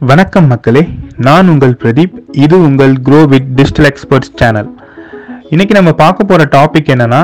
[0.00, 0.80] வணக்கம் மக்களே
[1.26, 2.14] நான் உங்கள் பிரதீப்.
[2.44, 4.68] இது உங்கள் grow with digital experts channel
[5.52, 7.20] இன்னைக்கு நம்ம பார்க்க போகிற டாபிக் என்னன்னா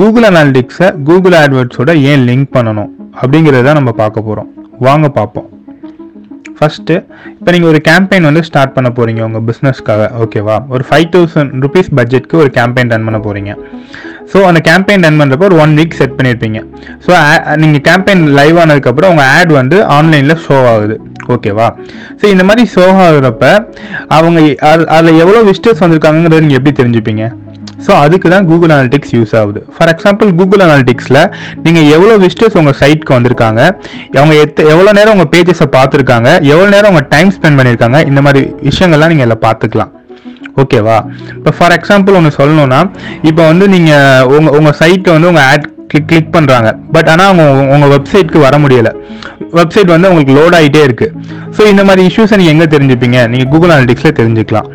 [0.00, 2.90] கூகுள் அனாலிட்டிக்ஸை கூகுள் ஆட்வர்ட்ஸோட ஏன் லிங்க் பண்ணணும்
[3.22, 4.50] அப்படிங்கிறத நம்ம பார்க்க போகிறோம்
[4.86, 5.48] வாங்க பார்ப்போம்.
[6.58, 6.94] ஃபஸ்ட்டு
[7.38, 11.90] இப்போ நீங்கள் ஒரு கேம்பெயின் வந்து ஸ்டார்ட் பண்ண போகிறீங்க உங்கள் பிஸ்னஸ்க்காக ஓகேவா ஒரு ஃபைவ் தௌசண்ட் ருபீஸ்
[11.98, 13.52] பட்ஜெட்க்கு ஒரு கேம்பெயின் ரன் பண்ண போகிறீங்க
[14.32, 16.60] ஸோ அந்த கேம்பெயின் ரன் பண்ணுறப்போ ஒரு ஒன் வீக் செட் பண்ணியிருப்பீங்க
[17.04, 17.10] ஸோ
[17.64, 20.96] நீங்கள் கேம்பெயின் லைவ் ஆனதுக்கப்புறம் உங்கள் ஆட் வந்து ஆன்லைனில் ஷோ ஆகுது.
[21.34, 21.68] ஓகேவா
[22.20, 23.44] ஸோ இந்த மாதிரி ஷோ ஆகுறப்ப
[24.16, 24.38] அவங்க
[24.94, 27.24] அதில் எவ்வளோ விசிட்டர்ஸ் வந்திருக்காங்கிறத நீங்கள் எப்படி தெரிஞ்சுப்பீங்க?
[27.86, 29.60] ஸோ அதுக்கு தான் கூகுள் அனாலிட்டிக்ஸ் யூஸ் ஆகுது.
[29.74, 31.20] ஃபார் எக்ஸாம்பிள் கூகுள் அனாலிட்டிக்ஸில்
[31.64, 33.60] நீங்கள் எவ்வளோ விசிட்டர்ஸ் உங்கள் சைட்க்கு வந்திருக்காங்க
[34.18, 38.42] அவங்க எத்த எவ்வளோ நேரம் உங்கள் பேஜஸை பார்த்துருக்காங்க எவ்வளோ நேரம் அவங்க டைம் ஸ்பெண்ட் பண்ணியிருக்காங்க இந்த மாதிரி
[38.68, 39.92] விஷயங்கள்லாம் நீங்கள் இதில் பார்த்துக்கலாம்.
[40.62, 40.98] ஓகேவா
[41.38, 42.80] இப்போ ஃபார் எக்ஸாம்பிள் ஒன்று சொல்லணும்னா
[43.30, 47.44] இப்போ வந்து நீங்கள் உங்கள் உங்கள் சைட்டை வந்து உங்கள் ஆட் கிளிக் கிளிக் பண்ணுறாங்க பட் ஆனால் அவங்க
[47.74, 48.92] உங்கள் வெப்சைட்க்கு வர முடியலை.
[49.58, 51.12] வெப்சைட் வந்து உங்களுக்கு லோட் ஆகிட்டே இருக்குது
[51.56, 53.18] ஸோ இந்த மாதிரி இஷ்யூஸை நீங்கள் எங்கே தெரிஞ்சுப்பீங்க?
[53.32, 54.66] நீங்கள் கூகுள் அனாலிட்டிக்ஸில் தெரிஞ்சுக்கலாம்.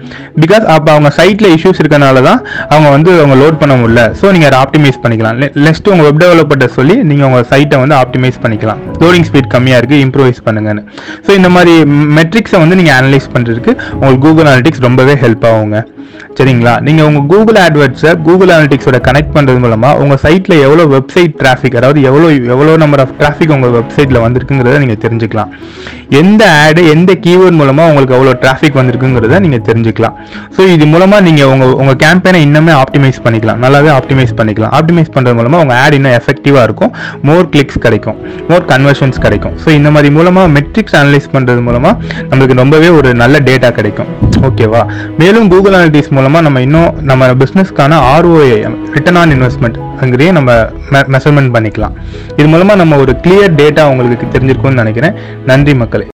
[0.43, 2.39] பிகாஸ் அப்போ அவங்க சைட்டில் இஷ்யூஸ் இருக்கனால தான்
[2.73, 4.03] அவங்க வந்து அவங்க லோட் பண்ண முடியல.
[4.19, 5.37] ஸோ நீங்கள் அதை ஆப்டிமைஸ் பண்ணிக்கலாம்.
[5.67, 8.81] நெக்ஸ்ட் உங்கள் வெப் டெவலப்பர்கிட்ட சொல்லி நீங்கள் உங்கள் சைட்டை வந்து ஆப்டிமைஸ் பண்ணிக்கலாம்.
[9.03, 10.83] லோடிங் ஸ்பீட் கம்மியாக இருக்குது இம்ப்ரூவைஸ் பண்ணுங்கன்னு.
[11.27, 11.75] ஸோ இந்த மாதிரி
[12.19, 15.79] மெட்ரிக்ஸை வந்து நீங்கள் அனலைஸ் பண்ணுறதுக்கு உங்களுக்கு கூகுள் அனாலிட்டிக்ஸ் ரொம்பவே ஹெல்ப் ஆகுங்க.
[16.37, 16.73] சரிங்களா?
[16.87, 21.99] நீங்கள் உங்கள் கூகுள் ஆட்வர்ட்ஸை கூகுள் அனாலிட்டிக்ஸோட கனெக்ட் பண்ணுறது மூலமாக உங்கள் சைட்டில் எவ்வளோ வெப்சைட் டிராஃபிக் அதாவது
[22.09, 25.51] எவ்வளோ எவ்வளோ நம்பர் ஆஃப் டிராஃபிக் உங்கள் வெப்சைட்டில் வந்திருக்குங்கிறத நீங்கள் தெரிஞ்சுக்கலாம்.
[26.19, 30.15] எந்த ஆடு எந்த கீவேர்ட் மூலமாக உங்களுக்கு எவ்வளோ டிராஃபிக் வந்திருக்குங்கிறத நீங்கள் தெரிஞ்சுக்கலாம்.
[30.55, 33.59] ஸோ இது மூலமாக நீங்கள் உங்கள் உங்கள் கேம்பெயினை இன்னுமே ஆப்டிமைஸ் பண்ணிக்கலாம்.
[33.65, 34.73] நல்லாவே ஆப்டிமைஸ் பண்ணிக்கலாம்.
[34.79, 36.91] ஆப்டிமைஸ் பண்ணுறது மூலமாக உங்கள் ஆட் இன்னும் எஃபெக்டிவாக இருக்கும்.
[37.29, 38.17] மோர் கிளிக்ஸ் கிடைக்கும்.
[38.49, 39.55] மோர் கன்வர்ஷன்ஸ் கிடைக்கும்.
[39.63, 41.93] ஸோ இந்த மாதிரி மூலமாக மெட்ரிக்ஸ் அனலைஸ் பண்ணுறது மூலமாக
[42.31, 44.11] நம்மளுக்கு ரொம்பவே ஒரு நல்ல டேட்டா கிடைக்கும்.
[44.49, 44.83] ஓகேவா
[45.21, 48.53] மேலும் கூகுள் அனாலிட்டிக்ஸ் மூலமாக நம்ம இன்னும் நம்ம பிஸ்னஸ்க்கான ஆர்ஓஏ
[48.97, 50.51] ரிட்டர்ன் ஆன் இன்வெஸ்ட்மெண்ட் அங்கேயே நம்ம
[51.15, 51.95] மெஷர்மெண்ட் பண்ணிக்கலாம்.
[52.39, 55.15] இது மூலமாக நம்ம ஒரு கிளியர் டேட்டா உங்களுக்கு தெரிஞ்சிருக்கும்னு நினைக்கிறேன்.
[55.45, 56.07] நன்றி மக்களே.